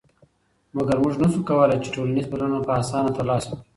[0.75, 3.61] مګر موږ نشو کولی چې ټولنیز بدلون په اسانه تر لاسه کړو.